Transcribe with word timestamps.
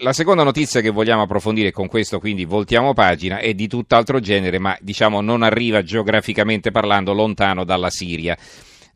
La 0.00 0.12
seconda 0.12 0.42
notizia 0.42 0.82
che 0.82 0.90
vogliamo 0.90 1.22
approfondire, 1.22 1.70
con 1.70 1.86
questo 1.86 2.18
quindi 2.20 2.44
voltiamo 2.44 2.92
pagina, 2.92 3.38
è 3.38 3.54
di 3.54 3.66
tutt'altro 3.66 4.20
genere, 4.20 4.58
ma 4.58 4.76
diciamo 4.78 5.22
non 5.22 5.42
arriva 5.42 5.82
geograficamente 5.82 6.70
parlando 6.70 7.14
lontano 7.14 7.64
dalla 7.64 7.88
Siria. 7.88 8.36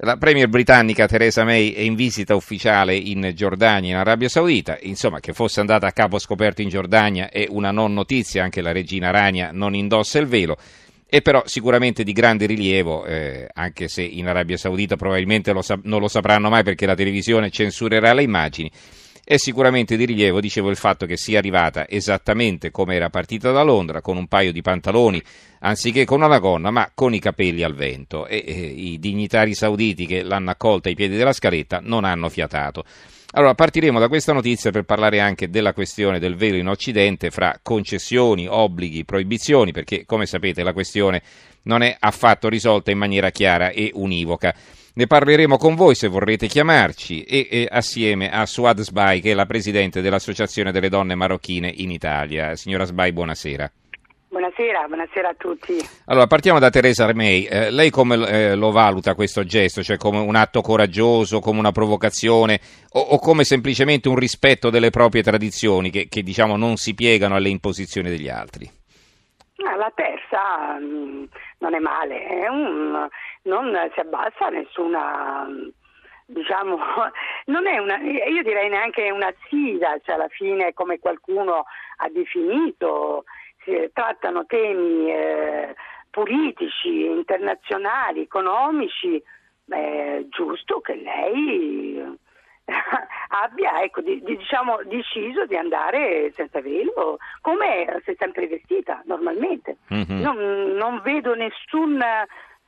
La 0.03 0.19
premier 0.19 0.49
britannica 0.49 1.07
Theresa 1.07 1.43
May 1.43 1.71
è 1.71 1.81
in 1.81 1.95
visita 1.95 2.35
ufficiale 2.35 2.95
in 2.95 3.33
Giordania, 3.35 3.93
in 3.93 3.97
Arabia 3.97 4.29
Saudita. 4.29 4.77
Insomma, 4.83 5.21
che 5.21 5.33
fosse 5.33 5.61
andata 5.61 5.87
a 5.87 5.93
capo 5.93 6.19
scoperto 6.19 6.61
in 6.61 6.69
Giordania 6.69 7.31
è 7.31 7.47
una 7.49 7.71
non 7.71 7.95
notizia, 7.95 8.43
anche 8.43 8.61
la 8.61 8.73
regina 8.73 9.11
Rania 9.11 9.53
non 9.55 9.75
indossa 9.75 10.19
il 10.19 10.27
velo. 10.27 10.59
È 11.07 11.23
però 11.23 11.43
sicuramente 11.47 12.05
di 12.05 12.13
grande 12.13 12.45
rilievo, 12.45 13.07
eh, 13.07 13.49
anche 13.55 13.89
se 13.89 14.03
in 14.03 14.29
Arabia 14.29 14.59
Saudita 14.59 14.97
probabilmente 14.97 15.53
lo 15.53 15.63
sa- 15.63 15.81
non 15.85 16.01
lo 16.01 16.09
sapranno 16.09 16.51
mai 16.51 16.63
perché 16.63 16.85
la 16.85 16.95
televisione 16.95 17.49
censurerà 17.49 18.13
le 18.13 18.23
immagini 18.23 18.71
è 19.31 19.37
sicuramente 19.37 19.97
di 19.97 20.07
rilievo, 20.07 20.41
dicevo, 20.41 20.71
il 20.71 20.77
fatto 20.77 21.07
che 21.07 21.17
sia 21.17 21.39
arrivata 21.39 21.89
esattamente 21.89 22.73
come 22.73 22.97
era 22.97 23.11
partita 23.11 23.53
da 23.53 23.63
Londra, 23.63 24.01
con 24.01 24.17
un 24.17 24.27
paio 24.27 24.51
di 24.51 24.61
pantaloni, 24.61 25.23
anziché 25.61 26.05
con 26.05 26.21
una 26.21 26.41
gonna, 26.41 26.73
ma 26.73 26.91
con 26.93 27.15
i 27.15 27.21
capelli 27.21 27.63
al 27.63 27.77
vento. 27.77 28.27
E, 28.27 28.43
e 28.45 28.53
i 28.53 28.99
dignitari 28.99 29.55
sauditi 29.55 30.05
che 30.05 30.25
l'hanno 30.25 30.51
accolta 30.51 30.89
ai 30.89 30.97
piedi 30.97 31.17
della 31.17 31.33
scaletta 31.33 31.79
non 31.81 32.03
hanno 32.05 32.29
fiatato. 32.29 32.83
Allora, 33.35 33.55
partiremo 33.55 34.01
da 34.01 34.09
questa 34.09 34.33
notizia 34.33 34.73
per 34.73 34.83
parlare 34.83 35.21
anche 35.21 35.49
della 35.49 35.75
questione 35.75 36.19
del 36.19 36.35
velo 36.35 36.57
in 36.57 36.67
Occidente 36.67 37.31
fra 37.31 37.57
concessioni, 37.63 38.49
obblighi, 38.49 39.05
proibizioni, 39.05 39.71
perché 39.71 40.07
come 40.07 40.27
sapete 40.27 40.65
la 40.65 40.73
questione 40.73 41.23
non 41.63 41.83
è 41.83 41.97
affatto 42.01 42.49
risolta 42.49 42.91
in 42.91 42.99
maniera 42.99 43.31
chiara 43.31 43.69
e 43.69 43.93
univoca. 43.95 44.53
Ne 45.01 45.07
parleremo 45.07 45.57
con 45.57 45.77
voi 45.77 45.95
se 45.95 46.09
vorrete 46.09 46.47
chiamarci 46.47 47.23
e, 47.23 47.49
e 47.51 47.67
assieme 47.71 48.29
a 48.29 48.45
Suad 48.45 48.81
Sbai 48.81 49.23
che 49.23 49.31
è 49.31 49.35
la 49.35 49.47
presidente 49.47 50.03
dell'Associazione 50.03 50.73
delle 50.73 50.91
donne 50.91 51.15
marocchine 51.15 51.73
in 51.75 51.91
Italia. 51.91 52.55
Signora 52.55 52.85
Sbai, 52.85 53.11
buonasera. 53.11 53.73
Buonasera, 54.29 54.85
buonasera 54.89 55.29
a 55.31 55.35
tutti. 55.39 55.79
Allora, 56.05 56.27
partiamo 56.27 56.59
da 56.59 56.69
Teresa 56.69 57.11
May. 57.15 57.45
Eh, 57.45 57.71
lei 57.71 57.89
come 57.89 58.17
eh, 58.29 58.55
lo 58.55 58.73
valuta 58.73 59.15
questo 59.15 59.43
gesto? 59.43 59.83
Cioè 59.83 59.97
come 59.97 60.19
un 60.19 60.35
atto 60.35 60.61
coraggioso, 60.61 61.41
come 61.41 61.61
una 61.61 61.73
provocazione 61.73 62.61
o, 62.91 63.01
o 63.01 63.19
come 63.19 63.45
semplicemente 63.45 64.11
un 64.11 64.17
rispetto 64.17 64.69
delle 64.69 64.91
proprie 64.91 65.23
tradizioni 65.23 65.89
che, 65.89 66.09
che 66.11 66.23
diciamo 66.23 66.59
non 66.59 66.77
si 66.77 66.93
piegano 66.93 67.37
alle 67.37 67.49
imposizioni 67.49 68.11
degli 68.11 68.29
altri? 68.29 68.71
Ah, 69.63 69.77
la 69.77 69.93
terza 69.95 70.79
mm, 70.79 71.25
non 71.59 71.75
è 71.75 71.79
male, 71.79 72.27
è 72.27 72.49
un, 72.49 73.09
non 73.43 73.91
si 73.93 74.01
abbassa 74.01 74.49
nessuna 74.49 75.47
diciamo, 76.31 76.79
non 77.47 77.67
è 77.67 77.79
una, 77.79 77.99
io 77.99 78.43
direi 78.43 78.69
neanche 78.69 79.11
una 79.11 79.33
sfida, 79.45 79.99
cioè 80.03 80.15
alla 80.15 80.29
fine 80.29 80.73
come 80.73 80.99
qualcuno 80.99 81.65
ha 81.97 82.09
definito, 82.09 83.25
si 83.65 83.91
trattano 83.93 84.47
temi 84.47 85.13
eh, 85.13 85.75
politici, 86.11 87.05
internazionali, 87.05 88.23
economici, 88.23 89.23
è 89.69 90.25
giusto 90.29 90.81
che 90.81 90.95
lei 90.95 92.19
abbia 93.43 93.83
ecco, 93.83 94.01
di, 94.01 94.23
di, 94.23 94.37
diciamo, 94.37 94.81
deciso 94.85 95.47
di 95.47 95.57
andare 95.57 96.33
senza 96.35 96.61
velo, 96.61 97.19
come 97.41 98.01
si 98.05 98.13
è 98.13 98.17
sempre 98.19 98.47
vestita 98.47 99.03
normalmente. 99.07 99.79
Mm-hmm. 99.93 100.21
Non, 100.21 100.37
non 100.77 101.01
vedo 101.03 101.35
nessun 101.35 102.01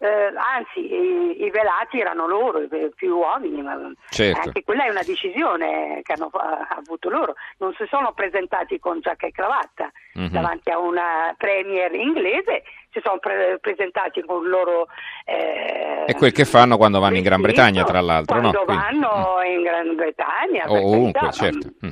eh, 0.03 0.33
anzi 0.35 0.81
i, 0.81 1.45
i, 1.45 1.51
velati 1.51 2.01
erano 2.01 2.27
loro, 2.27 2.67
più 2.97 3.17
uomini, 3.17 3.63
ma 3.63 3.79
certo. 4.11 4.41
anche 4.41 4.65
quella 4.65 4.85
è 4.85 4.91
una 4.91 5.05
decisione 5.05 6.01
che 6.03 6.13
hanno 6.15 6.29
avuto 6.77 7.09
loro, 7.09 7.35
non 7.59 7.73
si 7.75 7.85
sono 7.89 8.13
presentati 8.13 8.81
con 8.81 8.99
giacca 8.99 9.29
e 9.29 9.31
cravatta 9.31 9.93
mm-hmm. 10.19 10.33
davanti 10.33 10.71
a 10.71 10.79
una 10.79 11.35
premier 11.37 11.93
inglese, 11.95 12.63
si 12.93 13.01
sono 13.03 13.19
pre- 13.19 13.59
presentati 13.61 14.23
con 14.23 14.47
loro... 14.47 14.87
Eh, 15.25 16.05
è 16.05 16.15
quel 16.15 16.33
che 16.33 16.45
fanno 16.45 16.77
quando 16.77 17.01
vanno 17.01 17.17
in 17.17 17.23
Gran 17.23 17.41
Bretagna, 17.41 17.85
tra 17.85 18.01
l'altro. 18.01 18.39
Quando 18.39 18.65
no? 18.67 18.75
vanno 18.75 19.37
Quindi, 19.39 19.57
in 19.57 19.63
Gran 19.63 19.95
Bretagna. 19.95 20.65
O 20.67 20.77
ovunque, 20.77 21.33
certo. 21.33 21.69
Mm. 21.87 21.91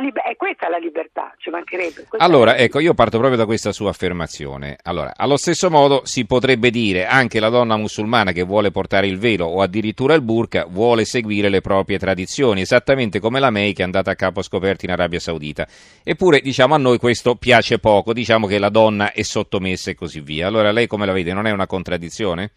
Liber- 0.00 0.24
è 0.24 0.36
questa 0.36 0.68
la 0.70 0.78
libertà, 0.78 1.34
ci 1.36 1.50
mancherebbe. 1.50 2.06
Questa 2.08 2.24
allora, 2.24 2.56
ecco, 2.56 2.78
io 2.78 2.94
parto 2.94 3.18
proprio 3.18 3.36
da 3.36 3.44
questa 3.44 3.72
sua 3.72 3.90
affermazione. 3.90 4.78
Allora, 4.84 5.12
allo 5.14 5.36
stesso 5.36 5.68
modo 5.68 6.02
si 6.04 6.24
potrebbe 6.24 6.70
dire 6.70 7.06
anche 7.06 7.40
la 7.40 7.50
donna 7.50 7.76
musulmana 7.76 8.32
che 8.32 8.42
vuole 8.44 8.70
portare 8.70 9.06
il 9.06 9.18
velo 9.18 9.44
o 9.44 9.60
addirittura 9.60 10.14
il 10.14 10.22
burqa 10.22 10.64
vuole 10.66 11.04
seguire 11.04 11.50
le 11.50 11.60
proprie 11.60 11.98
tradizioni, 11.98 12.62
esattamente 12.62 13.20
come 13.20 13.40
la 13.40 13.50
May 13.50 13.74
che 13.74 13.82
è 13.82 13.84
andata 13.84 14.12
a 14.12 14.14
capo 14.14 14.40
scoperto 14.40 14.86
in 14.86 14.92
Arabia 14.92 15.18
Saudita. 15.18 15.66
Eppure, 16.02 16.40
diciamo, 16.40 16.74
a 16.74 16.78
noi 16.78 16.98
questo 16.98 17.34
piace 17.34 17.57
poco, 17.78 18.12
diciamo 18.12 18.46
che 18.46 18.58
la 18.58 18.68
donna 18.68 19.12
è 19.12 19.22
sottomessa 19.22 19.90
e 19.90 19.94
così 19.94 20.20
via. 20.20 20.46
Allora, 20.46 20.70
lei 20.70 20.86
come 20.86 21.06
la 21.06 21.12
vede? 21.12 21.32
Non 21.32 21.46
è 21.46 21.50
una 21.50 21.66
contraddizione? 21.66 22.52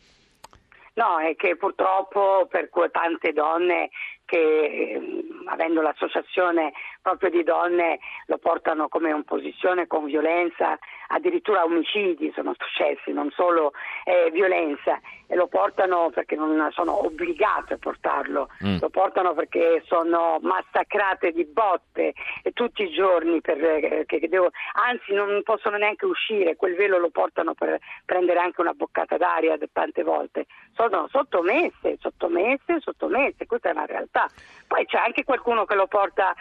No, 0.93 1.19
è 1.19 1.35
che 1.35 1.55
purtroppo 1.55 2.47
per 2.49 2.69
tante 2.91 3.31
donne 3.31 3.89
che 4.25 4.93
ehm, 4.93 5.47
avendo 5.47 5.81
l'associazione 5.81 6.73
proprio 7.01 7.29
di 7.29 7.43
donne 7.43 7.99
lo 8.27 8.37
portano 8.37 8.87
come 8.87 9.11
opposizione 9.11 9.87
con 9.87 10.05
violenza, 10.05 10.77
addirittura 11.07 11.63
omicidi 11.63 12.31
sono 12.33 12.53
successi, 12.57 13.11
non 13.11 13.29
solo 13.31 13.73
eh, 14.05 14.29
violenza, 14.31 14.99
e 15.27 15.35
lo 15.35 15.47
portano 15.47 16.09
perché 16.13 16.35
non 16.35 16.69
sono 16.71 17.05
obbligate 17.05 17.75
a 17.75 17.77
portarlo, 17.77 18.49
mm. 18.63 18.77
lo 18.79 18.89
portano 18.89 19.33
perché 19.33 19.81
sono 19.85 20.39
massacrate 20.41 21.31
di 21.31 21.45
botte 21.45 22.13
tutti 22.53 22.83
i 22.83 22.91
giorni, 22.91 23.41
per, 23.41 23.63
eh, 23.63 24.03
che 24.05 24.27
devo, 24.27 24.49
anzi 24.73 25.13
non 25.13 25.41
possono 25.43 25.77
neanche 25.77 26.05
uscire, 26.05 26.55
quel 26.55 26.75
velo 26.75 26.97
lo 26.97 27.09
portano 27.09 27.53
per 27.53 27.79
prendere 28.05 28.39
anche 28.39 28.61
una 28.61 28.73
boccata 28.73 29.17
d'aria 29.17 29.57
tante 29.71 30.03
volte, 30.03 30.45
sono 30.73 31.07
sottomesse, 31.09 31.97
sottomesse, 31.99 32.79
sottomesse, 32.79 33.45
questa 33.45 33.69
è 33.69 33.71
una 33.71 33.85
realtà. 33.85 34.27
Poi 34.67 34.85
c'è 34.85 34.97
anche 34.97 35.23
qualcuno 35.23 35.65
che 35.65 35.75
lo 35.75 35.87
porta 35.87 36.33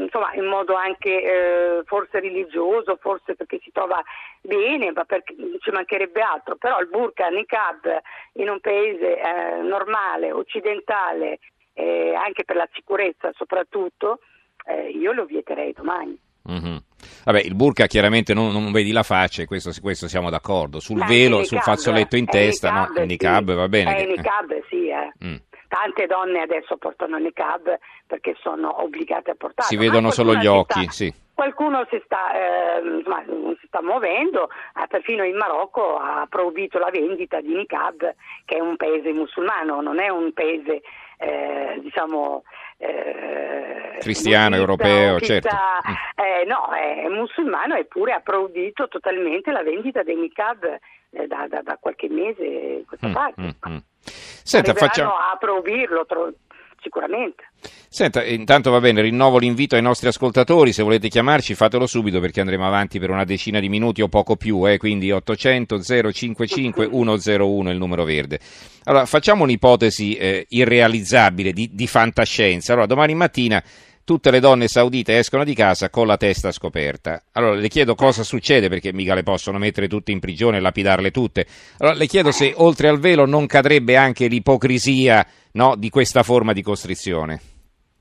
insomma, 0.00 0.32
in 0.34 0.46
modo 0.46 0.74
anche 0.74 1.22
eh, 1.22 1.82
forse 1.84 2.20
religioso, 2.20 2.96
forse 3.00 3.34
perché 3.34 3.58
si 3.62 3.70
trova 3.70 4.02
bene, 4.40 4.92
ma 4.92 5.04
perché 5.04 5.34
ci 5.60 5.70
mancherebbe 5.70 6.20
altro, 6.20 6.56
però 6.56 6.80
il 6.80 6.88
burqa, 6.88 7.28
niqab 7.28 8.00
in 8.34 8.48
un 8.48 8.60
paese 8.60 9.18
eh, 9.18 9.62
normale, 9.62 10.32
occidentale, 10.32 11.38
eh, 11.74 12.14
anche 12.14 12.44
per 12.44 12.56
la 12.56 12.68
sicurezza 12.72 13.30
soprattutto, 13.34 14.20
eh, 14.66 14.88
io 14.88 15.12
lo 15.12 15.24
vieterei 15.24 15.72
domani. 15.72 16.18
Mm-hmm. 16.50 16.76
Vabbè, 17.24 17.40
il 17.40 17.54
burka 17.54 17.86
chiaramente 17.86 18.34
non, 18.34 18.52
non 18.52 18.72
vedi 18.72 18.90
la 18.90 19.04
faccia, 19.04 19.44
questo, 19.44 19.70
questo 19.80 20.08
siamo 20.08 20.28
d'accordo. 20.28 20.80
Sul 20.80 20.98
Ma 20.98 21.06
velo, 21.06 21.44
sul 21.44 21.60
fazzoletto 21.60 22.16
in 22.16 22.26
testa, 22.26 22.70
niqab, 22.70 22.96
no? 22.96 23.02
Il 23.02 23.06
niqab 23.06 23.48
sì. 23.48 23.54
va 23.54 23.68
bene. 23.68 23.96
Eh, 23.98 24.02
il 24.02 24.08
niqab, 24.08 24.62
sì, 24.68 24.88
eh. 24.88 25.12
Mm. 25.24 25.36
Tante 25.72 26.04
donne 26.06 26.42
adesso 26.42 26.76
portano 26.76 27.16
il 27.16 27.22
niqab 27.22 27.78
perché 28.06 28.36
sono 28.42 28.82
obbligate 28.82 29.30
a 29.30 29.34
portarlo. 29.34 29.70
Si 29.70 29.78
vedono 29.78 30.10
solo 30.10 30.34
gli 30.34 30.46
occhi, 30.46 30.82
sta, 30.82 30.90
sì. 30.90 31.14
Qualcuno 31.32 31.86
si 31.88 31.98
sta, 32.04 32.30
eh, 32.34 32.98
insomma, 32.98 33.24
si 33.58 33.66
sta 33.68 33.80
muovendo, 33.80 34.50
eh, 34.50 34.86
perfino 34.86 35.24
il 35.24 35.34
Marocco 35.34 35.96
ha 35.96 36.26
proibito 36.28 36.78
la 36.78 36.90
vendita 36.90 37.40
di 37.40 37.54
niqab, 37.54 38.14
che 38.44 38.56
è 38.56 38.60
un 38.60 38.76
paese 38.76 39.14
musulmano, 39.14 39.80
non 39.80 39.98
è 39.98 40.10
un 40.10 40.34
paese, 40.34 40.82
eh, 41.16 41.80
diciamo... 41.80 42.42
Eh, 42.76 43.96
cristiano, 43.98 44.56
europeo, 44.56 45.20
certo. 45.20 45.48
Eh, 46.16 46.44
no, 46.44 46.68
è 46.74 47.08
musulmano 47.08 47.76
eppure 47.76 48.12
ha 48.12 48.20
proibito 48.20 48.88
totalmente 48.88 49.50
la 49.50 49.62
vendita 49.62 50.02
dei 50.02 50.16
niqab 50.16 50.78
eh, 51.12 51.26
da, 51.26 51.46
da, 51.48 51.62
da, 51.62 51.78
qualche 51.80 52.10
mese 52.10 52.44
in 52.44 52.84
questa 52.84 53.08
mm, 53.08 53.12
parte. 53.12 53.40
Mm, 53.40 53.72
mm. 53.72 53.76
Senta, 54.42 54.74
facciamo... 54.74 55.10
a 55.10 55.36
proibirlo 55.38 56.04
tro... 56.06 56.32
sicuramente. 56.80 57.44
Senta, 57.88 58.24
intanto 58.24 58.70
va 58.70 58.80
bene, 58.80 59.02
rinnovo 59.02 59.38
l'invito 59.38 59.76
ai 59.76 59.82
nostri 59.82 60.08
ascoltatori, 60.08 60.72
se 60.72 60.82
volete 60.82 61.08
chiamarci 61.08 61.54
fatelo 61.54 61.86
subito 61.86 62.20
perché 62.20 62.40
andremo 62.40 62.66
avanti 62.66 62.98
per 62.98 63.10
una 63.10 63.24
decina 63.24 63.60
di 63.60 63.68
minuti 63.68 64.00
o 64.00 64.08
poco 64.08 64.36
più, 64.36 64.66
eh, 64.66 64.78
quindi 64.78 65.12
800 65.12 65.80
055 65.80 66.88
101 66.90 67.70
il 67.70 67.76
numero 67.76 68.04
verde. 68.04 68.40
Allora, 68.84 69.04
facciamo 69.04 69.44
un'ipotesi 69.44 70.16
eh, 70.16 70.46
irrealizzabile 70.48 71.52
di, 71.52 71.70
di 71.72 71.86
fantascienza. 71.86 72.72
Allora, 72.72 72.86
domani 72.86 73.14
mattina 73.14 73.62
tutte 74.04 74.30
le 74.30 74.40
donne 74.40 74.68
saudite 74.68 75.18
escono 75.18 75.44
di 75.44 75.54
casa 75.54 75.90
con 75.90 76.06
la 76.06 76.16
testa 76.16 76.50
scoperta. 76.50 77.22
Allora 77.32 77.54
le 77.54 77.68
chiedo 77.68 77.94
cosa 77.94 78.22
succede 78.22 78.68
perché 78.68 78.92
mica 78.92 79.14
le 79.14 79.22
possono 79.22 79.58
mettere 79.58 79.88
tutte 79.88 80.12
in 80.12 80.20
prigione 80.20 80.56
e 80.56 80.60
lapidarle 80.60 81.10
tutte. 81.10 81.46
Allora 81.78 81.96
le 81.96 82.06
chiedo 82.06 82.30
se 82.30 82.52
oltre 82.56 82.88
al 82.88 82.98
velo 82.98 83.26
non 83.26 83.46
cadrebbe 83.46 83.96
anche 83.96 84.26
l'ipocrisia 84.26 85.26
no, 85.52 85.76
di 85.76 85.90
questa 85.90 86.22
forma 86.22 86.52
di 86.52 86.62
costrizione. 86.62 87.40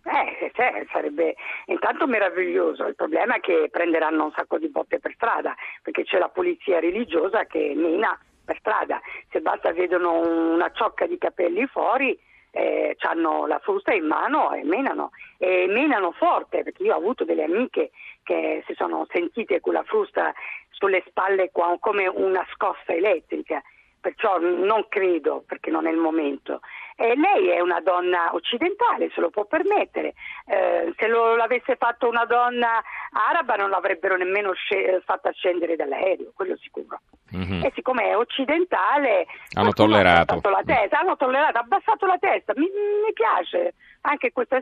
Eh, 0.03 0.51
cioè, 0.53 0.86
sarebbe 0.92 1.36
intanto 1.68 2.07
meraviglioso, 2.07 2.86
il 2.86 2.95
problema 2.95 3.36
è 3.36 3.39
che 3.39 3.69
prenderanno 3.71 4.25
un 4.25 4.31
sacco 4.36 4.57
di 4.57 4.69
botte 4.69 5.00
per 5.00 5.13
strada, 5.13 5.56
perché 5.81 6.03
c'è 6.03 6.18
la 6.18 6.30
polizia 6.30 6.80
religiosa 6.80 7.45
che 7.45 7.74
mena 7.75 8.18
per 8.44 8.57
strada, 8.59 9.00
se 9.30 9.39
basta 9.39 9.71
vedono 9.71 10.19
una 10.53 10.71
ciocca 10.74 11.06
di 11.06 11.18
capelli 11.18 11.65
fuori 11.68 12.18
eh, 12.51 12.95
hanno 13.00 13.48
la 13.48 13.59
frusta 13.59 13.94
in 13.94 14.06
mano 14.06 14.53
e 14.53 14.63
menano, 14.63 15.12
e 15.38 15.65
menano 15.68 16.12
forte, 16.12 16.63
perché 16.63 16.83
io 16.83 16.94
ho 16.94 16.98
avuto 16.98 17.24
delle 17.24 17.44
amiche 17.44 17.92
che 18.24 18.63
si 18.68 18.74
sono 18.75 19.07
sentite 19.09 19.59
con 19.59 19.74
la 19.74 19.83
frusta 19.83 20.33
sulle 20.69 21.03
spalle 21.07 21.51
come 21.51 22.07
una 22.07 22.45
scossa 22.53 22.94
elettrica 22.94 23.62
perciò 24.01 24.39
non 24.39 24.88
credo 24.89 25.44
perché 25.45 25.69
non 25.69 25.88
è 25.88 25.92
il 25.92 25.98
momento. 25.98 26.59
Eh, 26.95 27.15
lei 27.15 27.50
è 27.50 27.62
una 27.62 27.80
donna 27.80 28.33
occidentale, 28.33 29.09
se 29.13 29.21
lo 29.21 29.30
può 29.30 29.45
permettere. 29.45 30.13
Eh, 30.48 30.94
se 30.98 31.07
lo 31.07 31.36
l'avesse 31.36 31.75
fatto 31.77 32.09
una 32.09 32.25
donna 32.25 32.81
araba 33.30 33.56
non 33.56 33.69
l'avrebbero 33.69 34.18
nemmeno 34.18 34.53
sc- 34.56 35.01
fatta 35.06 35.31
scendere 35.31 35.75
dall'aereo, 35.75 36.31
quello 36.36 36.57
sicuro. 36.57 37.00
Mm-hmm. 37.36 37.63
E 37.63 37.72
siccome 37.74 38.10
è 38.10 38.18
occidentale, 38.18 39.25
hanno 39.54 39.72
tollerato. 39.72 40.42
La 40.50 40.63
testa, 40.66 41.00
hanno 41.00 41.16
tollerato, 41.16 41.60
abbassato 41.60 42.06
la 42.06 42.18
testa. 42.19 42.54
Mi, 42.56 42.66
mi 42.66 43.13
piace 43.13 43.74
anche 44.01 44.31
questa 44.31 44.62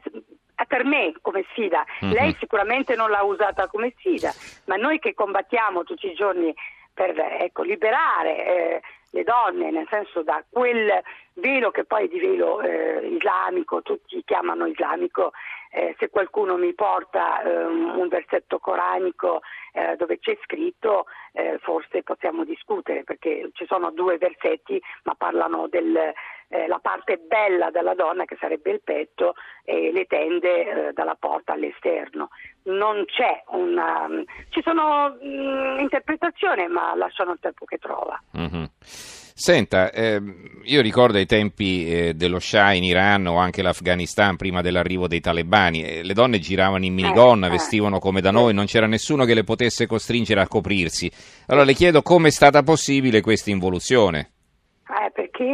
per 0.67 0.85
me 0.85 1.13
come 1.21 1.45
sfida. 1.51 1.85
Mm-hmm. 2.03 2.13
Lei 2.13 2.35
sicuramente 2.39 2.95
non 2.95 3.09
l'ha 3.09 3.23
usata 3.23 3.67
come 3.67 3.93
sfida, 3.97 4.31
ma 4.65 4.75
noi 4.75 4.99
che 4.99 5.13
combattiamo 5.13 5.83
tutti 5.83 6.07
i 6.07 6.13
giorni 6.13 6.53
per 6.93 7.17
ecco, 7.17 7.63
liberare 7.63 8.45
eh, 8.45 8.81
le 9.11 9.23
donne, 9.23 9.71
nel 9.71 9.87
senso 9.89 10.21
da 10.21 10.43
quel 10.49 11.01
velo 11.33 11.71
che 11.71 11.85
poi 11.85 12.05
è 12.05 12.07
di 12.07 12.19
velo 12.19 12.61
eh, 12.61 13.07
islamico, 13.07 13.81
tutti 13.81 14.21
chiamano 14.25 14.65
islamico, 14.65 15.31
eh, 15.69 15.95
se 15.99 16.09
qualcuno 16.09 16.57
mi 16.57 16.73
porta 16.73 17.41
eh, 17.41 17.65
un 17.65 18.07
versetto 18.07 18.59
coranico 18.59 19.41
eh, 19.73 19.95
dove 19.95 20.19
c'è 20.19 20.37
scritto, 20.43 21.05
eh, 21.33 21.57
forse 21.61 22.03
possiamo 22.03 22.43
discutere 22.43 23.03
perché 23.03 23.49
ci 23.53 23.65
sono 23.67 23.91
due 23.91 24.17
versetti 24.17 24.81
ma 25.03 25.13
parlano 25.15 25.67
della 25.67 26.11
eh, 26.49 26.67
parte 26.81 27.17
bella 27.17 27.69
della 27.71 27.93
donna 27.93 28.25
che 28.25 28.37
sarebbe 28.39 28.71
il 28.71 28.81
petto 28.83 29.33
e 29.63 29.91
le 29.91 30.05
tende 30.05 30.91
dalla 30.93 31.15
porta 31.15 31.53
all'esterno. 31.53 32.29
Non 32.63 33.05
c'è 33.05 33.43
una... 33.47 34.07
ci 34.49 34.61
sono 34.61 35.15
mh, 35.21 35.27
mm, 35.27 35.79
interpretazioni 35.79 36.67
ma 36.67 36.95
lasciano 36.95 37.31
il 37.31 37.39
tempo 37.39 37.65
che 37.65 37.77
trova. 37.77 38.21
Mm-hmm. 38.37 38.63
Senta, 39.39 39.89
eh, 39.91 40.21
io 40.63 40.81
ricordo 40.81 41.17
ai 41.17 41.25
tempi 41.25 41.89
eh, 41.89 42.13
dello 42.13 42.39
Shah 42.39 42.73
in 42.73 42.83
Iran 42.83 43.25
o 43.27 43.37
anche 43.37 43.61
l'Afghanistan 43.61 44.35
prima 44.35 44.61
dell'arrivo 44.61 45.07
dei 45.07 45.21
talebani, 45.21 45.81
eh, 45.81 46.03
le 46.03 46.11
donne 46.11 46.39
giravano 46.39 46.83
in 46.83 46.93
minigonna, 46.93 47.45
eh, 47.45 47.47
eh. 47.47 47.51
vestivano 47.51 47.99
come 47.99 48.19
da 48.19 48.31
noi, 48.31 48.53
non 48.53 48.65
c'era 48.65 48.85
nessuno 48.85 49.23
che 49.23 49.33
le 49.33 49.45
potesse 49.45 49.87
costringere 49.87 50.41
a 50.41 50.47
coprirsi. 50.49 51.09
Allora 51.47 51.63
le 51.63 51.73
chiedo 51.73 52.01
come 52.01 52.27
è 52.27 52.31
stata 52.31 52.63
possibile 52.63 53.21
questa 53.21 53.49
involuzione? 53.49 54.31
Eh, 54.89 55.09
perché 55.11 55.45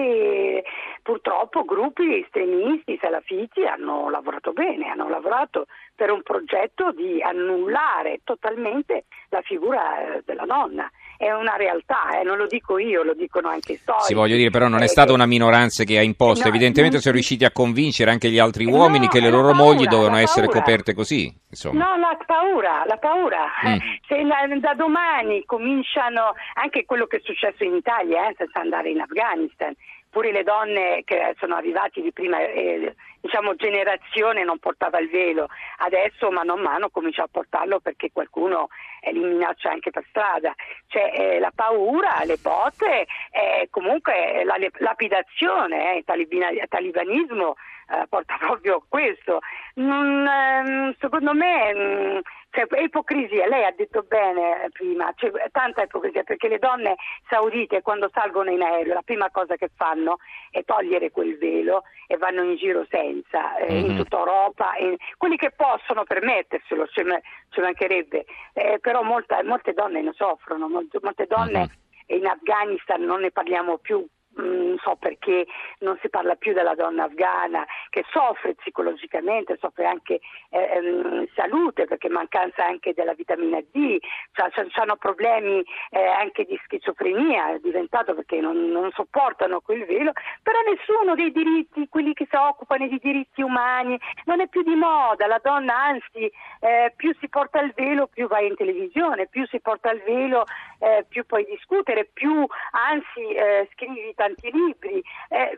purtroppo 1.05 1.63
gruppi 1.65 2.21
estremisti, 2.23 2.97
salafiti 2.99 3.63
hanno 3.63 4.09
lavorato 4.09 4.53
bene, 4.53 4.89
hanno 4.89 5.07
lavorato 5.07 5.67
per 5.93 6.09
un 6.09 6.23
progetto 6.23 6.91
di 6.93 7.21
annullare 7.21 8.21
totalmente 8.23 9.05
la 9.29 9.41
figura 9.41 10.19
della 10.25 10.45
donna 10.45 10.89
è 11.17 11.31
una 11.31 11.55
realtà, 11.55 12.19
eh, 12.19 12.23
non 12.23 12.37
lo 12.37 12.45
dico 12.45 12.77
io, 12.77 13.03
lo 13.03 13.13
dicono 13.13 13.49
anche 13.49 13.73
i 13.73 13.75
storici. 13.77 14.07
Sì, 14.07 14.13
voglio 14.13 14.35
dire, 14.35 14.49
però 14.49 14.67
non 14.67 14.81
è 14.81 14.85
eh, 14.85 14.89
stata 14.89 15.13
una 15.13 15.25
minoranza 15.25 15.83
che 15.83 15.97
ha 15.97 16.01
imposto, 16.01 16.43
no, 16.43 16.49
evidentemente 16.49 16.99
sono 16.99 17.13
riusciti 17.13 17.45
a 17.45 17.51
convincere 17.51 18.11
anche 18.11 18.29
gli 18.29 18.39
altri 18.39 18.65
uomini 18.65 19.05
no, 19.05 19.11
che 19.11 19.21
le 19.21 19.29
loro 19.29 19.51
paura, 19.51 19.63
mogli 19.63 19.85
dovevano 19.85 20.17
essere 20.17 20.47
coperte 20.47 20.93
così. 20.93 21.33
Insomma. 21.49 21.85
No, 21.85 21.97
la 21.97 22.17
paura, 22.25 22.83
la 22.85 22.97
paura. 22.97 23.45
Mm. 23.65 23.77
Se 24.07 24.23
da 24.59 24.73
domani 24.73 25.43
cominciano 25.45 26.33
anche 26.55 26.85
quello 26.85 27.05
che 27.05 27.17
è 27.17 27.21
successo 27.23 27.63
in 27.63 27.75
Italia, 27.75 28.29
eh, 28.29 28.35
senza 28.37 28.59
andare 28.59 28.89
in 28.89 28.99
Afghanistan, 28.99 29.73
pure 30.15 30.31
le 30.31 30.43
donne 30.43 31.01
che 31.03 31.35
sono 31.39 31.55
arrivate 31.55 31.99
di 31.99 32.13
prima 32.13 32.39
eh, 32.39 32.95
diciamo, 33.19 33.55
generazione 33.55 34.45
non 34.45 34.59
portava 34.59 34.97
il 34.99 35.09
velo, 35.09 35.47
adesso 35.79 36.31
mano 36.31 36.53
a 36.53 36.55
mano 36.55 36.89
comincia 36.89 37.23
a 37.23 37.29
portarlo 37.29 37.81
perché 37.81 38.11
qualcuno 38.13 38.69
li 39.11 39.19
minaccia 39.19 39.71
anche 39.71 39.91
per 39.91 40.05
strada. 40.07 40.55
C'è 40.87 41.11
eh, 41.13 41.39
la 41.39 41.51
paura, 41.53 42.21
le 42.23 42.37
botte, 42.37 43.07
eh, 43.31 43.67
comunque 43.69 44.45
la 44.45 44.55
lapidazione, 44.77 45.95
eh, 45.95 45.97
il 45.97 46.65
talibanismo 46.69 47.55
eh, 47.89 48.05
porta 48.07 48.37
proprio 48.39 48.85
questo. 48.87 49.39
Mm, 49.77 50.27
ehm, 50.27 50.95
secondo 50.97 51.33
me 51.33 51.73
mm, 51.75 52.19
cioè, 52.55 52.67
è 52.67 52.81
ipocrisia, 52.83 53.47
lei 53.47 53.65
ha 53.65 53.73
detto 53.75 54.03
bene 54.03 54.69
prima, 54.71 55.11
c'è 55.13 55.29
tanta 55.51 55.83
ipocrisia 55.83 56.23
perché 56.23 56.47
le 56.47 56.57
donne 56.57 56.95
saudite 57.27 57.81
quando 57.81 58.09
salgono 58.13 58.49
in 58.49 58.61
aereo 58.61 58.93
la 58.93 59.01
prima 59.01 59.29
cosa 59.29 59.57
che 59.57 59.69
fanno 59.75 60.17
è 60.51 60.63
togliere 60.63 61.11
quel 61.11 61.37
velo 61.37 61.83
e 62.07 62.15
vanno 62.15 62.43
in 62.43 62.55
giro 62.55 62.85
senza, 62.89 63.57
eh, 63.57 63.73
mm-hmm. 63.73 63.89
in 63.89 63.97
tutta 63.97 64.17
Europa, 64.19 64.73
in, 64.79 64.95
quelli 65.17 65.35
che 65.35 65.51
possono 65.51 66.03
permetterselo, 66.05 66.87
ci, 66.87 67.03
ci 67.49 67.59
mancherebbe, 67.59 68.25
eh, 68.53 68.79
però 68.79 69.03
molta, 69.03 69.43
molte 69.43 69.73
donne 69.73 70.01
ne 70.01 70.13
soffrono, 70.15 70.69
molte, 70.69 70.99
molte 71.01 71.25
donne 71.27 71.59
mm-hmm. 71.59 72.19
in 72.19 72.25
Afghanistan 72.25 73.01
non 73.01 73.19
ne 73.19 73.31
parliamo 73.31 73.77
più 73.79 74.05
non 74.35 74.73
mm, 74.73 74.75
so 74.81 74.95
perché 74.95 75.45
non 75.79 75.97
si 76.01 76.09
parla 76.09 76.35
più 76.35 76.53
della 76.53 76.75
donna 76.75 77.05
afghana 77.05 77.65
che 77.89 78.03
soffre 78.11 78.55
psicologicamente, 78.55 79.57
soffre 79.59 79.85
anche 79.85 80.19
eh, 80.49 80.59
ehm, 80.59 81.27
salute 81.33 81.85
perché 81.85 82.09
mancanza 82.09 82.65
anche 82.65 82.93
della 82.93 83.13
vitamina 83.13 83.59
D, 83.71 83.97
cioè, 84.33 84.49
hanno 84.75 84.95
problemi 84.95 85.63
eh, 85.89 86.05
anche 86.05 86.43
di 86.45 86.59
schizofrenia, 86.63 87.53
è 87.53 87.59
diventato 87.59 88.13
perché 88.13 88.39
non, 88.39 88.69
non, 88.69 88.91
sopportano 88.91 89.61
quel 89.61 89.85
velo, 89.85 90.11
però 90.41 90.59
nessuno 90.61 91.15
dei 91.15 91.31
diritti, 91.31 91.87
quelli 91.89 92.13
che 92.13 92.27
si 92.29 92.35
occupano 92.35 92.87
di 92.87 92.99
diritti 93.01 93.41
umani, 93.41 93.99
non 94.25 94.39
è 94.41 94.47
più 94.47 94.61
di 94.63 94.75
moda, 94.75 95.27
la 95.27 95.39
donna 95.41 95.75
anzi 95.75 96.31
eh, 96.59 96.93
più 96.95 97.15
si 97.19 97.27
porta 97.29 97.61
il 97.61 97.73
velo 97.75 98.07
più 98.07 98.27
vai 98.27 98.47
in 98.47 98.55
televisione, 98.55 99.27
più 99.27 99.45
si 99.47 99.59
porta 99.59 99.91
il 99.91 100.01
velo 100.05 100.45
eh, 100.85 101.05
più 101.09 101.25
puoi 101.25 101.45
discutere, 101.45 102.07
più 102.13 102.45
anzi 102.71 103.33
eh, 103.33 103.67
scrivi 103.73 104.13
tanti 104.15 104.51
libri. 104.51 105.01
Eh, 105.29 105.57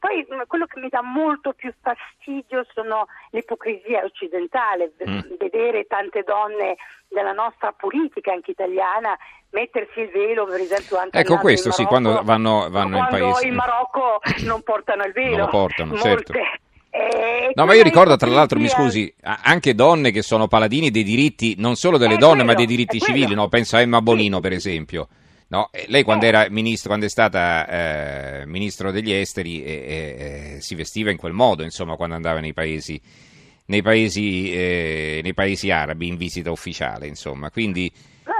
poi 0.00 0.26
mm, 0.28 0.40
quello 0.48 0.66
che 0.66 0.80
mi 0.80 0.88
dà 0.88 1.02
molto 1.02 1.52
più 1.52 1.72
fastidio 1.80 2.66
sono 2.74 3.06
l'ipocrisia 3.30 4.02
occidentale, 4.02 4.92
mm. 5.08 5.36
vedere 5.38 5.86
tante 5.86 6.24
donne 6.24 6.76
della 7.08 7.32
nostra 7.32 7.72
politica 7.72 8.32
anche 8.32 8.50
italiana 8.50 9.16
mettersi 9.50 10.00
il 10.00 10.08
velo 10.08 10.44
per 10.44 10.60
esempio 10.60 10.98
anche 10.98 11.20
ecco 11.20 11.38
questo 11.38 11.70
sì 11.70 11.84
quando 11.84 12.20
vanno, 12.24 12.68
vanno 12.68 12.98
in 12.98 13.06
paese 13.08 13.46
in 13.46 13.54
Marocco 13.54 14.20
non 14.44 14.60
portano 14.62 15.04
il 15.04 15.12
velo 15.12 15.36
non 15.36 15.44
lo 15.44 15.50
portano 15.50 15.92
Molte. 15.92 16.08
certo 16.08 16.32
eh, 16.96 17.52
no, 17.54 17.64
ma 17.64 17.74
io 17.74 17.82
ricordo 17.82 18.16
tra 18.16 18.30
l'altro, 18.30 18.58
mi 18.58 18.68
scusi, 18.68 19.12
anche 19.22 19.74
donne 19.74 20.10
che 20.10 20.22
sono 20.22 20.48
paladini 20.48 20.90
dei 20.90 21.04
diritti, 21.04 21.54
non 21.58 21.76
solo 21.76 21.98
delle 21.98 22.16
donne, 22.16 22.44
quello, 22.44 22.50
ma 22.50 22.54
dei 22.54 22.66
diritti 22.66 23.00
civili, 23.00 23.34
no? 23.34 23.48
penso 23.48 23.76
a 23.76 23.80
Emma 23.80 24.00
Bonino, 24.00 24.36
sì. 24.36 24.42
per 24.42 24.52
esempio. 24.52 25.08
No, 25.48 25.70
lei 25.86 26.02
quando 26.02 26.24
eh. 26.24 26.28
era 26.28 26.46
ministro, 26.50 26.88
quando 26.88 27.06
è 27.06 27.08
stata 27.08 27.68
eh, 28.40 28.46
ministro 28.46 28.90
degli 28.90 29.12
esteri 29.12 29.62
eh, 29.62 29.72
eh, 30.56 30.60
si 30.60 30.74
vestiva 30.74 31.12
in 31.12 31.16
quel 31.16 31.32
modo, 31.32 31.62
insomma, 31.62 31.94
quando 31.94 32.16
andava 32.16 32.40
nei 32.40 32.52
paesi, 32.52 33.00
nei 33.66 33.80
paesi, 33.80 34.52
eh, 34.52 35.20
nei 35.22 35.34
paesi 35.34 35.70
arabi 35.70 36.08
in 36.08 36.16
visita 36.16 36.50
ufficiale, 36.50 37.06
insomma. 37.06 37.50
Quindi 37.50 37.92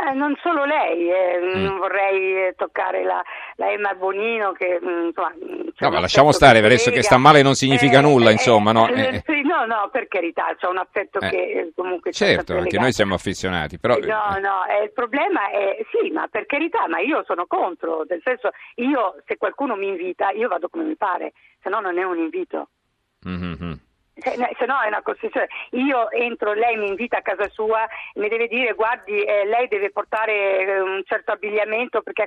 eh, 0.07 0.15
non 0.15 0.37
solo 0.43 0.65
lei, 0.65 1.11
eh, 1.11 1.41
mm. 1.41 1.63
non 1.65 1.79
vorrei 1.79 2.55
toccare 2.57 3.05
la, 3.05 3.23
la 3.57 3.71
Emma 3.71 3.95
Bonino 3.95 4.53
che 4.53 4.79
mm, 4.83 5.07
insomma, 5.07 5.33
No, 5.79 5.91
ma 5.91 6.01
lasciamo 6.01 6.33
stare, 6.33 6.59
adesso 6.59 6.91
che 6.91 7.03
sta 7.03 7.19
male 7.19 7.43
non 7.43 7.55
significa 7.55 7.99
eh, 7.99 8.03
nulla, 8.03 8.31
insomma, 8.31 8.73
no? 8.73 8.89
Eh, 8.89 9.23
sì, 9.27 9.43
no, 9.43 9.67
no, 9.67 9.89
per 9.93 10.09
carità, 10.09 10.55
c'è 10.59 10.67
un 10.69 10.79
affetto 10.79 11.19
che 11.19 11.73
comunque 11.75 12.13
Certo, 12.13 12.57
anche 12.57 12.79
noi 12.79 12.93
siamo 12.93 13.15
affezionati, 13.15 13.79
però 13.79 13.97
No, 13.99 14.39
no, 14.41 14.63
il 14.83 14.93
problema 14.93 15.51
è 15.51 15.79
sì, 15.91 16.11
ma 16.11 16.27
per 16.29 16.47
carità, 16.47 16.89
ma 16.89 16.99
io 17.01 17.23
sono 17.27 17.47
contro, 17.47 18.05
nel 18.09 18.21
senso 18.25 18.51
io 18.77 19.17
se 19.27 19.37
qualcuno 19.37 19.77
mi 19.77 19.89
invita, 19.89 20.31
io 20.31 20.49
vado 20.49 20.69
come 20.69 20.85
mi 20.85 20.97
pare, 20.97 21.33
se 21.63 21.69
no 21.69 21.81
non 21.81 21.99
è 21.99 22.03
un 22.05 22.19
invito. 22.19 22.69
Mm-hmm. 23.29 23.73
Se, 24.19 24.31
se, 24.31 24.65
no 24.67 24.81
è 24.81 24.89
una 24.89 25.03
costruzione. 25.03 25.49
Io 25.73 26.11
entro, 26.11 26.55
lei 26.55 26.77
mi 26.77 26.89
invita 26.89 27.19
a 27.19 27.23
casa 27.23 27.49
sua, 27.51 27.87
mi 28.15 28.29
deve 28.29 28.49
dire 28.49 28.73
guardi, 28.73 29.23
eh, 29.23 29.45
lei 29.45 29.69
deve 29.69 29.91
portare 29.91 30.61
eh, 30.61 30.81
un 30.81 31.03
certo 31.05 31.33
abbigliamento 31.33 32.01
perché 32.01 32.27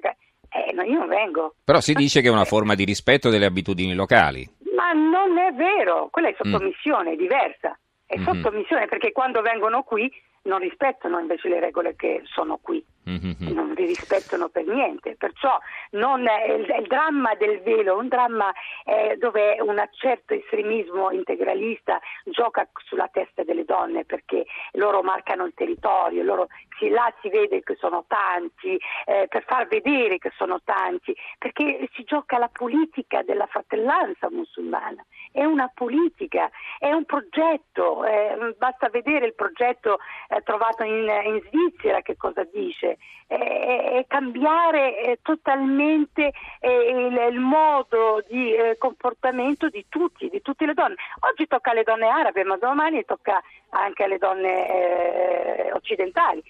eh, 0.49 0.73
no, 0.73 0.83
io 0.83 0.99
non 0.99 1.07
vengo. 1.07 1.55
Però 1.63 1.79
si 1.79 1.93
dice 1.93 2.21
che 2.21 2.27
è 2.27 2.31
una 2.31 2.45
forma 2.45 2.75
di 2.75 2.83
rispetto 2.83 3.29
delle 3.29 3.45
abitudini 3.45 3.93
locali. 3.93 4.47
Ma 4.75 4.91
non 4.93 5.37
è 5.37 5.51
vero, 5.53 6.09
quella 6.11 6.29
è 6.29 6.35
sottomissione, 6.37 7.11
mm. 7.11 7.13
è 7.13 7.15
diversa. 7.15 7.79
È 8.05 8.17
mm-hmm. 8.17 8.25
sottomissione 8.25 8.87
perché 8.87 9.11
quando 9.11 9.41
vengono 9.41 9.83
qui 9.83 10.11
non 10.43 10.59
rispettano 10.59 11.19
invece 11.19 11.49
le 11.49 11.59
regole 11.59 11.95
che 11.95 12.21
sono 12.25 12.57
qui, 12.61 12.83
mm-hmm. 13.09 13.53
non 13.53 13.73
li 13.73 13.85
rispettano 13.85 14.49
per 14.49 14.65
niente, 14.65 15.15
perciò 15.15 15.57
non, 15.91 16.21
il, 16.21 16.61
il, 16.79 16.87
dramma 16.87 17.33
del 17.35 17.61
velo 17.61 17.93
è 17.93 17.97
un 17.97 18.07
dramma 18.07 18.51
eh, 18.85 19.17
dove 19.17 19.57
un 19.61 19.83
certo 19.91 20.33
estremismo 20.33 21.11
integralista 21.11 21.99
gioca 22.25 22.67
sulla 22.85 23.09
testa 23.11 23.43
delle 23.43 23.65
donne 23.65 24.05
perché 24.05 24.45
loro 24.73 25.01
marcano 25.01 25.45
il 25.45 25.53
territorio, 25.55 26.23
loro, 26.23 26.47
si, 26.77 26.89
là 26.89 27.11
si 27.21 27.29
vede 27.29 27.61
che 27.61 27.75
sono 27.75 28.05
tanti, 28.07 28.79
eh, 29.05 29.27
per 29.27 29.43
far 29.45 29.67
vedere 29.67 30.17
che 30.17 30.31
sono 30.35 30.61
tanti, 30.63 31.15
perché 31.37 31.89
si 31.93 32.03
gioca 32.03 32.37
la 32.37 32.49
politica 32.51 33.23
della 33.23 33.47
fratellanza 33.47 34.29
musulmana 34.29 35.03
è 35.31 35.43
una 35.43 35.71
politica, 35.73 36.49
è 36.77 36.91
un 36.91 37.05
progetto, 37.05 38.03
eh, 38.03 38.55
basta 38.57 38.89
vedere 38.89 39.27
il 39.27 39.35
progetto 39.35 39.99
eh, 40.27 40.41
trovato 40.41 40.83
in, 40.83 41.07
in, 41.25 41.41
Svizzera 41.49 42.01
che 42.01 42.17
cosa 42.17 42.43
dice, 42.51 42.97
è 43.27 44.05
cambiare 44.07 45.01
eh, 45.01 45.19
totalmente 45.21 46.31
eh, 46.59 46.89
il, 46.89 47.33
il, 47.33 47.39
modo 47.39 48.23
di 48.27 48.53
eh, 48.53 48.77
comportamento 48.77 49.69
di 49.69 49.85
tutti, 49.87 50.29
di 50.29 50.41
tutte 50.41 50.65
le 50.65 50.73
donne. 50.73 50.95
Oggi 51.19 51.45
tocca 51.47 51.71
alle 51.71 51.83
donne 51.83 52.07
arabe, 52.07 52.43
ma 52.43 52.57
domani 52.57 53.05
tocca 53.05 53.41
anche 53.69 54.03
alle 54.03 54.17
donne 54.17 55.69
occidentali. 55.73 56.41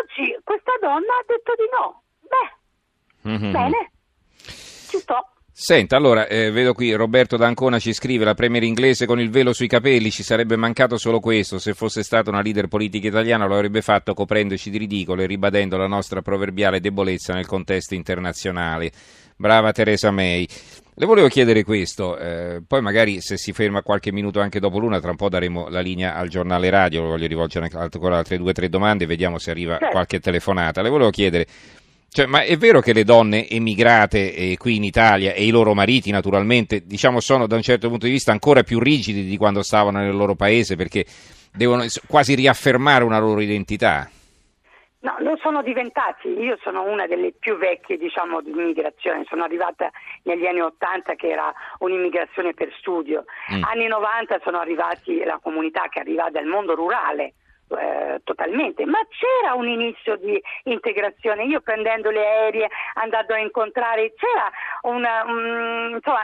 Oggi 0.00 0.36
questa 0.42 0.72
donna 0.80 0.96
ha 0.96 1.24
detto 1.26 1.52
di 1.56 1.68
no. 1.70 2.02
Beh, 2.20 3.28
mm-hmm. 3.28 3.52
bene, 3.52 3.90
ci 4.36 4.98
sto. 4.98 5.31
Senta, 5.54 5.96
allora, 5.96 6.26
eh, 6.28 6.50
vedo 6.50 6.72
qui 6.72 6.94
Roberto 6.94 7.36
D'Ancona 7.36 7.78
ci 7.78 7.92
scrive 7.92 8.24
la 8.24 8.32
premier 8.32 8.62
inglese 8.62 9.04
con 9.04 9.20
il 9.20 9.28
velo 9.28 9.52
sui 9.52 9.68
capelli, 9.68 10.10
ci 10.10 10.22
sarebbe 10.22 10.56
mancato 10.56 10.96
solo 10.96 11.20
questo, 11.20 11.58
se 11.58 11.74
fosse 11.74 12.02
stata 12.02 12.30
una 12.30 12.40
leader 12.40 12.68
politica 12.68 13.08
italiana 13.08 13.44
lo 13.44 13.56
avrebbe 13.56 13.82
fatto 13.82 14.14
coprendoci 14.14 14.70
di 14.70 14.78
ridicolo 14.78 15.20
e 15.20 15.26
ribadendo 15.26 15.76
la 15.76 15.86
nostra 15.86 16.22
proverbiale 16.22 16.80
debolezza 16.80 17.34
nel 17.34 17.44
contesto 17.44 17.94
internazionale. 17.94 18.90
Brava 19.36 19.72
Teresa 19.72 20.10
May. 20.10 20.48
Le 20.94 21.06
volevo 21.06 21.28
chiedere 21.28 21.64
questo, 21.64 22.16
eh, 22.16 22.62
poi 22.66 22.80
magari 22.80 23.20
se 23.20 23.36
si 23.36 23.52
ferma 23.52 23.82
qualche 23.82 24.10
minuto 24.10 24.40
anche 24.40 24.58
dopo 24.58 24.78
l'una, 24.78 25.00
tra 25.00 25.10
un 25.10 25.16
po' 25.16 25.28
daremo 25.28 25.68
la 25.68 25.80
linea 25.80 26.14
al 26.14 26.28
giornale 26.28 26.70
radio, 26.70 27.02
voglio 27.02 27.26
rivolgere 27.26 27.68
ancora 27.70 28.16
altre 28.16 28.38
due 28.38 28.50
o 28.50 28.52
tre 28.54 28.70
domande, 28.70 29.04
vediamo 29.04 29.38
se 29.38 29.50
arriva 29.50 29.76
certo. 29.76 29.90
qualche 29.90 30.18
telefonata. 30.18 30.80
Le 30.80 30.88
volevo 30.88 31.10
chiedere 31.10 31.46
cioè, 32.14 32.26
ma 32.26 32.42
è 32.42 32.58
vero 32.58 32.80
che 32.80 32.92
le 32.92 33.04
donne 33.04 33.48
emigrate 33.48 34.34
eh, 34.34 34.56
qui 34.58 34.76
in 34.76 34.84
Italia 34.84 35.32
e 35.32 35.46
i 35.46 35.50
loro 35.50 35.72
mariti, 35.72 36.10
naturalmente, 36.10 36.84
diciamo, 36.84 37.20
sono 37.20 37.46
da 37.46 37.56
un 37.56 37.62
certo 37.62 37.88
punto 37.88 38.04
di 38.04 38.12
vista 38.12 38.32
ancora 38.32 38.62
più 38.62 38.78
rigidi 38.78 39.24
di 39.24 39.38
quando 39.38 39.62
stavano 39.62 39.96
nel 39.96 40.14
loro 40.14 40.34
paese 40.34 40.76
perché 40.76 41.06
devono 41.50 41.86
quasi 42.06 42.34
riaffermare 42.34 43.02
una 43.02 43.18
loro 43.18 43.40
identità? 43.40 44.10
No, 44.98 45.16
lo 45.20 45.38
sono 45.40 45.62
diventati. 45.62 46.28
Io 46.28 46.58
sono 46.60 46.82
una 46.82 47.06
delle 47.06 47.32
più 47.32 47.56
vecchie, 47.56 47.96
diciamo, 47.96 48.42
di 48.42 48.50
immigrazione. 48.50 49.24
Sono 49.26 49.44
arrivata 49.44 49.90
negli 50.24 50.44
anni 50.44 50.60
Ottanta 50.60 51.14
che 51.14 51.30
era 51.30 51.50
un'immigrazione 51.78 52.52
per 52.52 52.74
studio. 52.78 53.24
Mm. 53.54 53.62
Anni 53.62 53.86
90 53.86 54.38
sono 54.44 54.58
arrivati 54.58 55.24
la 55.24 55.40
comunità 55.42 55.88
che 55.88 56.00
arriva 56.00 56.28
dal 56.28 56.44
mondo 56.44 56.74
rurale 56.74 57.32
eh, 57.76 58.20
totalmente, 58.24 58.84
ma 58.84 58.98
c'era 59.08 59.54
un 59.54 59.68
inizio 59.68 60.16
di 60.16 60.40
integrazione. 60.64 61.44
Io 61.44 61.60
prendendo 61.60 62.10
le 62.10 62.24
aeree, 62.24 62.68
andando 62.94 63.34
a 63.34 63.38
incontrare, 63.38 64.12
c'era, 64.14 64.50
una, 64.82 65.24
um, 65.24 65.94
insomma, 65.94 66.22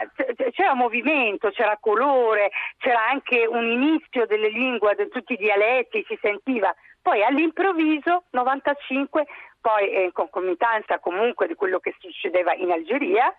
c'era 0.52 0.74
movimento, 0.74 1.50
c'era 1.50 1.78
colore, 1.80 2.50
c'era 2.78 3.06
anche 3.08 3.46
un 3.46 3.66
inizio 3.66 4.26
delle 4.26 4.48
lingue, 4.48 4.94
di 4.96 5.08
tutti 5.08 5.34
i 5.34 5.36
dialetti, 5.36 6.04
si 6.06 6.18
sentiva. 6.20 6.74
Poi 7.00 7.22
all'improvviso, 7.24 8.24
95, 8.30 9.26
poi 9.60 10.04
in 10.04 10.12
concomitanza 10.12 10.98
comunque 10.98 11.46
di 11.46 11.54
quello 11.54 11.78
che 11.78 11.94
succedeva 11.98 12.54
in 12.54 12.70
Algeria, 12.70 13.34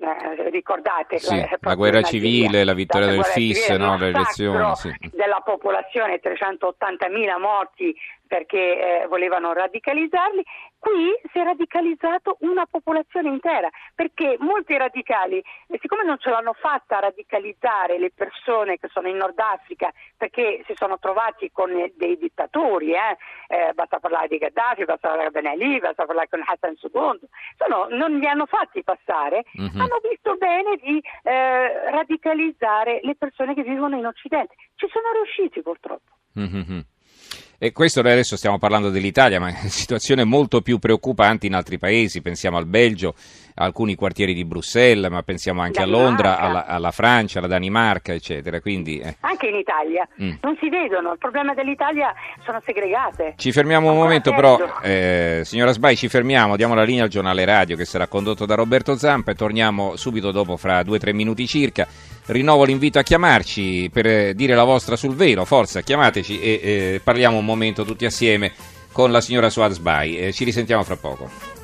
eh, 0.00 0.50
ricordate 0.50 1.18
sì, 1.18 1.36
la, 1.36 1.58
la, 1.60 1.74
guerra 1.74 2.02
civile, 2.02 2.64
la 2.64 2.72
vittoria 2.72 3.08
del 3.08 3.24
FIS, 3.24 3.68
no, 3.70 3.98
le 3.98 4.08
elezioni 4.08 4.74
sì. 4.76 4.94
della 5.12 5.42
popolazione, 5.44 6.20
380.000 6.22 7.38
morti 7.38 7.94
perché 8.30 9.02
eh, 9.02 9.06
volevano 9.08 9.52
radicalizzarli, 9.52 10.44
qui 10.78 11.10
si 11.32 11.38
è 11.40 11.42
radicalizzato 11.42 12.36
una 12.42 12.64
popolazione 12.64 13.28
intera, 13.28 13.68
perché 13.92 14.36
molti 14.38 14.76
radicali, 14.76 15.42
siccome 15.80 16.04
non 16.04 16.16
ce 16.16 16.30
l'hanno 16.30 16.52
fatta 16.52 16.98
a 16.98 17.00
radicalizzare 17.00 17.98
le 17.98 18.12
persone 18.14 18.78
che 18.78 18.86
sono 18.92 19.08
in 19.08 19.16
Nord 19.16 19.36
Africa, 19.36 19.90
perché 20.16 20.62
si 20.64 20.74
sono 20.76 21.00
trovati 21.00 21.50
con 21.50 21.72
dei 21.96 22.16
dittatori, 22.18 22.92
eh, 22.92 23.16
eh, 23.48 23.72
basta 23.74 23.98
parlare 23.98 24.28
di 24.28 24.38
Gheddafi, 24.38 24.84
basta 24.84 25.08
parlare 25.08 25.30
di 25.30 25.40
Ben 25.40 25.46
Ali, 25.46 25.80
basta 25.80 26.06
parlare 26.06 26.28
con 26.28 26.44
Hassan 26.46 26.76
II, 26.80 27.18
sono, 27.58 27.88
non 27.90 28.16
li 28.16 28.28
hanno 28.28 28.46
fatti 28.46 28.84
passare, 28.84 29.42
mm-hmm. 29.60 29.80
hanno 29.80 29.98
visto 30.08 30.36
bene 30.36 30.76
di 30.76 31.02
eh, 31.24 31.90
radicalizzare 31.90 33.00
le 33.02 33.16
persone 33.16 33.54
che 33.54 33.64
vivono 33.64 33.96
in 33.96 34.06
Occidente. 34.06 34.54
Ci 34.76 34.86
sono 34.88 35.10
riusciti 35.14 35.62
purtroppo. 35.62 36.12
Mm-hmm. 36.38 36.78
E 37.62 37.72
questo 37.72 38.00
adesso 38.00 38.38
stiamo 38.38 38.58
parlando 38.58 38.88
dell'Italia, 38.88 39.38
ma 39.38 39.48
è 39.48 39.58
una 39.60 39.68
situazione 39.68 40.24
molto 40.24 40.62
più 40.62 40.78
preoccupante 40.78 41.46
in 41.46 41.52
altri 41.52 41.76
paesi, 41.76 42.22
pensiamo 42.22 42.56
al 42.56 42.64
Belgio, 42.64 43.14
alcuni 43.60 43.94
quartieri 43.94 44.34
di 44.34 44.44
Bruxelles, 44.44 45.10
ma 45.10 45.22
pensiamo 45.22 45.60
anche 45.60 45.80
Danimarca. 45.80 46.02
a 46.02 46.08
Londra, 46.08 46.38
alla, 46.38 46.66
alla, 46.66 46.90
Francia, 46.90 47.38
alla 47.38 47.48
Danimarca, 47.48 48.12
eccetera. 48.12 48.60
Quindi, 48.60 48.98
eh. 48.98 49.16
Anche 49.20 49.46
in 49.48 49.56
Italia, 49.56 50.08
mm. 50.20 50.32
non 50.42 50.56
si 50.60 50.68
vedono, 50.68 51.12
il 51.12 51.18
problema 51.18 51.54
dell'Italia 51.54 52.12
sono 52.44 52.60
segregate. 52.64 53.34
Ci 53.36 53.52
fermiamo 53.52 53.90
un 53.90 53.96
momento 53.96 54.32
però, 54.34 54.58
eh, 54.82 55.42
signora 55.44 55.72
Sbai, 55.72 55.96
ci 55.96 56.08
fermiamo, 56.08 56.56
diamo 56.56 56.74
la 56.74 56.84
linea 56.84 57.04
al 57.04 57.10
giornale 57.10 57.44
radio 57.44 57.76
che 57.76 57.84
sarà 57.84 58.06
condotto 58.06 58.46
da 58.46 58.54
Roberto 58.54 58.96
Zampa 58.96 59.32
e 59.32 59.34
torniamo 59.34 59.96
subito 59.96 60.30
dopo, 60.30 60.56
fra 60.56 60.82
due 60.82 60.96
o 60.96 61.00
tre 61.00 61.12
minuti 61.12 61.46
circa 61.46 61.86
rinnovo 62.26 62.64
l'invito 62.64 62.98
a 62.98 63.02
chiamarci 63.02 63.90
per 63.92 64.34
dire 64.34 64.54
la 64.54 64.64
vostra 64.64 64.94
sul 64.94 65.14
velo, 65.14 65.44
forza, 65.44 65.80
chiamateci 65.80 66.40
e 66.40 66.60
eh, 66.62 67.00
parliamo 67.02 67.38
un 67.38 67.44
momento 67.44 67.84
tutti 67.84 68.04
assieme 68.04 68.52
con 68.92 69.10
la 69.10 69.20
signora 69.20 69.50
Suad 69.50 69.72
Sbai. 69.72 70.18
Eh, 70.18 70.32
ci 70.32 70.44
risentiamo 70.44 70.82
fra 70.82 70.96
poco. 70.96 71.59